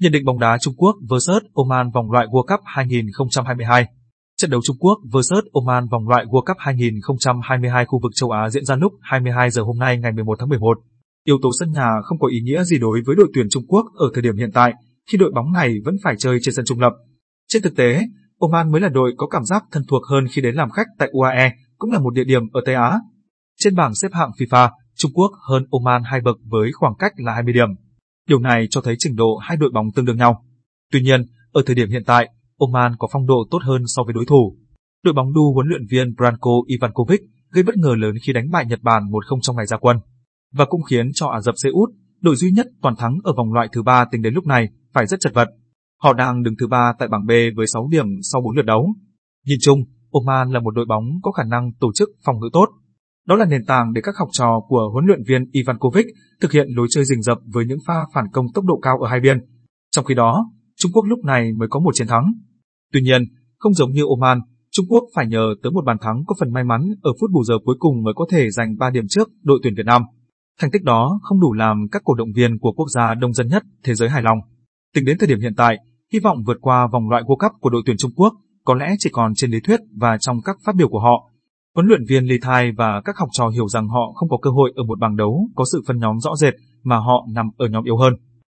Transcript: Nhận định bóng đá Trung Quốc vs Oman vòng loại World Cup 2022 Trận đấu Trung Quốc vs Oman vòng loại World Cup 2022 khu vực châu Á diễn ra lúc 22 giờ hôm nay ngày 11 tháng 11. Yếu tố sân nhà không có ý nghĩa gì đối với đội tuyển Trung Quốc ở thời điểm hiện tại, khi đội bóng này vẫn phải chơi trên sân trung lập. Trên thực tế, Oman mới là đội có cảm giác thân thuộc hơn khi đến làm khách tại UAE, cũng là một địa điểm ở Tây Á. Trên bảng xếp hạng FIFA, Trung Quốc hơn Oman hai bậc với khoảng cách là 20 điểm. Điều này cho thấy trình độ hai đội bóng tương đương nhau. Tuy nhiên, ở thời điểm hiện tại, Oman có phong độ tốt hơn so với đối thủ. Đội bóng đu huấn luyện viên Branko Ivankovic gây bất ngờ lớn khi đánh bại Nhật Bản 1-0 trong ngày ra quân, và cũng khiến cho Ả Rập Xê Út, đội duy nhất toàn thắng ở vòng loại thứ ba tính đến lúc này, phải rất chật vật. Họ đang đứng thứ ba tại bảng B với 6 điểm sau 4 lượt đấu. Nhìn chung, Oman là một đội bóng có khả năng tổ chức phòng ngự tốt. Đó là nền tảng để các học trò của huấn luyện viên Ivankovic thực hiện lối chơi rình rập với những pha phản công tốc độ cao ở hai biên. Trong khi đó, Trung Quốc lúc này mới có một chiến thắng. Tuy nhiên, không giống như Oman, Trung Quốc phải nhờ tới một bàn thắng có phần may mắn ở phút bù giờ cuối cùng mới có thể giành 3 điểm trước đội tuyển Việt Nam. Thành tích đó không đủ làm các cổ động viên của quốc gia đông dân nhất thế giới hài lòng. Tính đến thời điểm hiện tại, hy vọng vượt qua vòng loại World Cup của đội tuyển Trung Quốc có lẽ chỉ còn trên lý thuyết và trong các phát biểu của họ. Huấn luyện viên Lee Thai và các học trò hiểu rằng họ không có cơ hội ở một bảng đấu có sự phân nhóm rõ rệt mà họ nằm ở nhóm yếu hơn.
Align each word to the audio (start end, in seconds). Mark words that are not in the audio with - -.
Nhận 0.00 0.12
định 0.12 0.24
bóng 0.24 0.38
đá 0.38 0.58
Trung 0.60 0.74
Quốc 0.76 0.96
vs 1.08 1.30
Oman 1.54 1.90
vòng 1.90 2.10
loại 2.10 2.26
World 2.26 2.46
Cup 2.46 2.60
2022 2.64 3.86
Trận 4.36 4.50
đấu 4.50 4.60
Trung 4.64 4.76
Quốc 4.80 4.98
vs 5.12 5.32
Oman 5.52 5.88
vòng 5.88 6.08
loại 6.08 6.24
World 6.24 6.44
Cup 6.44 6.56
2022 6.58 7.84
khu 7.84 8.00
vực 8.02 8.12
châu 8.14 8.30
Á 8.30 8.50
diễn 8.50 8.64
ra 8.64 8.76
lúc 8.76 8.92
22 9.00 9.50
giờ 9.50 9.62
hôm 9.62 9.78
nay 9.78 9.98
ngày 9.98 10.12
11 10.12 10.36
tháng 10.38 10.48
11. 10.48 10.78
Yếu 11.24 11.38
tố 11.42 11.50
sân 11.60 11.72
nhà 11.72 11.88
không 12.04 12.18
có 12.18 12.28
ý 12.28 12.40
nghĩa 12.40 12.64
gì 12.64 12.78
đối 12.78 13.00
với 13.06 13.16
đội 13.16 13.28
tuyển 13.34 13.46
Trung 13.50 13.66
Quốc 13.68 13.86
ở 13.94 14.06
thời 14.14 14.22
điểm 14.22 14.36
hiện 14.36 14.50
tại, 14.54 14.72
khi 15.10 15.18
đội 15.18 15.32
bóng 15.34 15.52
này 15.52 15.74
vẫn 15.84 15.96
phải 16.04 16.14
chơi 16.18 16.38
trên 16.42 16.54
sân 16.54 16.64
trung 16.64 16.80
lập. 16.80 16.92
Trên 17.48 17.62
thực 17.62 17.76
tế, 17.76 18.02
Oman 18.38 18.72
mới 18.72 18.80
là 18.80 18.88
đội 18.88 19.12
có 19.16 19.26
cảm 19.26 19.44
giác 19.44 19.64
thân 19.72 19.82
thuộc 19.88 20.02
hơn 20.10 20.24
khi 20.30 20.42
đến 20.42 20.54
làm 20.54 20.70
khách 20.70 20.86
tại 20.98 21.08
UAE, 21.12 21.52
cũng 21.78 21.92
là 21.92 21.98
một 21.98 22.14
địa 22.14 22.24
điểm 22.24 22.42
ở 22.52 22.60
Tây 22.66 22.74
Á. 22.74 22.98
Trên 23.58 23.74
bảng 23.74 23.94
xếp 23.94 24.08
hạng 24.12 24.30
FIFA, 24.38 24.70
Trung 24.96 25.12
Quốc 25.14 25.30
hơn 25.48 25.66
Oman 25.70 26.02
hai 26.04 26.20
bậc 26.20 26.36
với 26.44 26.70
khoảng 26.72 26.94
cách 26.98 27.12
là 27.16 27.34
20 27.34 27.52
điểm. 27.52 27.68
Điều 28.28 28.38
này 28.38 28.66
cho 28.70 28.80
thấy 28.80 28.94
trình 28.98 29.16
độ 29.16 29.36
hai 29.36 29.56
đội 29.56 29.70
bóng 29.74 29.86
tương 29.94 30.04
đương 30.04 30.16
nhau. 30.16 30.44
Tuy 30.92 31.02
nhiên, 31.02 31.26
ở 31.52 31.62
thời 31.66 31.74
điểm 31.74 31.90
hiện 31.90 32.02
tại, 32.06 32.28
Oman 32.58 32.96
có 32.98 33.08
phong 33.12 33.26
độ 33.26 33.46
tốt 33.50 33.58
hơn 33.62 33.82
so 33.86 34.02
với 34.02 34.14
đối 34.14 34.26
thủ. 34.26 34.56
Đội 35.04 35.14
bóng 35.14 35.32
đu 35.32 35.54
huấn 35.54 35.66
luyện 35.68 35.86
viên 35.90 36.14
Branko 36.16 36.50
Ivankovic 36.66 37.20
gây 37.50 37.62
bất 37.62 37.76
ngờ 37.76 37.94
lớn 37.98 38.14
khi 38.22 38.32
đánh 38.32 38.50
bại 38.50 38.66
Nhật 38.66 38.82
Bản 38.82 39.02
1-0 39.02 39.40
trong 39.42 39.56
ngày 39.56 39.66
ra 39.66 39.76
quân, 39.76 39.96
và 40.52 40.64
cũng 40.64 40.82
khiến 40.82 41.10
cho 41.14 41.26
Ả 41.26 41.40
Rập 41.40 41.54
Xê 41.62 41.70
Út, 41.70 41.90
đội 42.20 42.36
duy 42.36 42.50
nhất 42.50 42.66
toàn 42.82 42.96
thắng 42.96 43.18
ở 43.24 43.32
vòng 43.36 43.52
loại 43.52 43.68
thứ 43.72 43.82
ba 43.82 44.04
tính 44.04 44.22
đến 44.22 44.34
lúc 44.34 44.46
này, 44.46 44.68
phải 44.94 45.06
rất 45.06 45.20
chật 45.20 45.34
vật. 45.34 45.48
Họ 46.02 46.12
đang 46.12 46.42
đứng 46.42 46.54
thứ 46.60 46.66
ba 46.66 46.92
tại 46.98 47.08
bảng 47.08 47.26
B 47.26 47.30
với 47.56 47.66
6 47.66 47.88
điểm 47.90 48.06
sau 48.22 48.40
4 48.40 48.56
lượt 48.56 48.66
đấu. 48.66 48.94
Nhìn 49.46 49.58
chung, 49.60 49.78
Oman 50.10 50.50
là 50.50 50.60
một 50.60 50.70
đội 50.70 50.86
bóng 50.88 51.04
có 51.22 51.32
khả 51.32 51.44
năng 51.44 51.72
tổ 51.80 51.92
chức 51.94 52.08
phòng 52.24 52.40
ngự 52.40 52.48
tốt. 52.52 52.66
Đó 53.26 53.36
là 53.36 53.44
nền 53.44 53.64
tảng 53.64 53.92
để 53.92 54.00
các 54.04 54.14
học 54.18 54.28
trò 54.32 54.60
của 54.68 54.90
huấn 54.92 55.04
luyện 55.06 55.22
viên 55.28 55.44
Ivankovic 55.52 56.06
thực 56.40 56.52
hiện 56.52 56.66
lối 56.76 56.86
chơi 56.90 57.04
rình 57.04 57.22
rập 57.22 57.38
với 57.46 57.64
những 57.66 57.78
pha 57.86 57.94
phản 58.14 58.24
công 58.32 58.46
tốc 58.54 58.64
độ 58.64 58.78
cao 58.82 58.98
ở 58.98 59.08
hai 59.08 59.20
biên. 59.20 59.38
Trong 59.90 60.04
khi 60.04 60.14
đó, 60.14 60.50
Trung 60.76 60.92
Quốc 60.92 61.02
lúc 61.02 61.24
này 61.24 61.52
mới 61.52 61.68
có 61.68 61.80
một 61.80 61.94
chiến 61.94 62.06
thắng. 62.06 62.32
Tuy 62.92 63.00
nhiên, 63.00 63.22
không 63.58 63.74
giống 63.74 63.92
như 63.92 64.02
Oman, 64.08 64.40
Trung 64.72 64.86
Quốc 64.88 65.04
phải 65.14 65.26
nhờ 65.26 65.54
tới 65.62 65.72
một 65.72 65.84
bàn 65.84 65.96
thắng 66.00 66.22
có 66.26 66.34
phần 66.40 66.52
may 66.52 66.64
mắn 66.64 66.80
ở 67.02 67.12
phút 67.20 67.30
bù 67.30 67.44
giờ 67.44 67.54
cuối 67.64 67.76
cùng 67.78 68.02
mới 68.02 68.14
có 68.16 68.26
thể 68.30 68.50
giành 68.50 68.76
3 68.78 68.90
điểm 68.90 69.04
trước 69.08 69.28
đội 69.42 69.60
tuyển 69.62 69.74
Việt 69.74 69.86
Nam. 69.86 70.02
Thành 70.60 70.70
tích 70.70 70.82
đó 70.82 71.20
không 71.22 71.40
đủ 71.40 71.52
làm 71.52 71.86
các 71.92 72.02
cổ 72.04 72.14
động 72.14 72.32
viên 72.36 72.58
của 72.58 72.72
quốc 72.72 72.86
gia 72.94 73.14
đông 73.14 73.32
dân 73.32 73.48
nhất 73.48 73.62
thế 73.84 73.94
giới 73.94 74.08
hài 74.08 74.22
lòng. 74.22 74.38
Tính 74.94 75.04
đến 75.04 75.18
thời 75.18 75.28
điểm 75.28 75.40
hiện 75.40 75.54
tại, 75.56 75.78
hy 76.12 76.18
vọng 76.18 76.38
vượt 76.46 76.56
qua 76.60 76.88
vòng 76.92 77.08
loại 77.08 77.22
World 77.22 77.36
Cup 77.36 77.60
của 77.60 77.70
đội 77.70 77.82
tuyển 77.86 77.96
Trung 77.96 78.10
Quốc 78.16 78.34
có 78.64 78.74
lẽ 78.74 78.94
chỉ 78.98 79.10
còn 79.12 79.32
trên 79.34 79.50
lý 79.50 79.60
thuyết 79.60 79.80
và 79.96 80.18
trong 80.20 80.42
các 80.44 80.56
phát 80.64 80.74
biểu 80.76 80.88
của 80.88 81.00
họ. 81.00 81.29
Huấn 81.80 81.88
luyện 81.88 82.04
viên 82.08 82.24
Lee 82.24 82.38
Thai 82.42 82.72
và 82.76 83.00
các 83.04 83.18
học 83.18 83.28
trò 83.32 83.48
hiểu 83.48 83.68
rằng 83.68 83.88
họ 83.88 84.12
không 84.14 84.28
có 84.28 84.36
cơ 84.42 84.50
hội 84.50 84.72
ở 84.76 84.82
một 84.84 84.98
bảng 84.98 85.16
đấu 85.16 85.48
có 85.56 85.64
sự 85.72 85.82
phân 85.86 85.98
nhóm 85.98 86.18
rõ 86.20 86.30
rệt 86.36 86.54
mà 86.84 86.96
họ 86.96 87.26
nằm 87.34 87.46
ở 87.56 87.68
nhóm 87.68 87.84
yếu 87.84 87.96
hơn. 87.96 88.12